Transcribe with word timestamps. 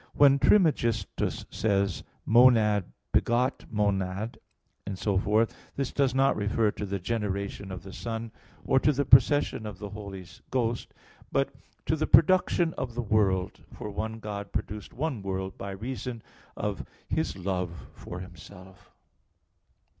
When 0.15 0.39
Trismegistus 0.39 1.45
says, 1.51 2.01
"Monad 2.25 2.85
begot 3.13 3.65
monad," 3.71 4.39
etc., 4.87 5.47
this 5.75 5.91
does 5.91 6.15
not 6.15 6.35
refer 6.35 6.71
to 6.71 6.87
the 6.87 6.97
generation 6.97 7.71
of 7.71 7.83
the 7.83 7.93
Son, 7.93 8.31
or 8.65 8.79
to 8.79 8.91
the 8.93 9.05
procession 9.05 9.67
of 9.67 9.77
the 9.77 9.89
Holy 9.91 10.25
Ghost, 10.49 10.95
but 11.31 11.53
to 11.85 11.95
the 11.95 12.07
production 12.07 12.73
of 12.79 12.95
the 12.95 13.03
world. 13.03 13.59
For 13.77 13.91
one 13.91 14.17
God 14.17 14.51
produced 14.51 14.91
one 14.91 15.21
world 15.21 15.55
by 15.59 15.69
reason 15.69 16.23
of 16.57 16.83
His 17.07 17.37
love 17.37 17.69
for 17.93 18.21
Himself. 18.21 18.89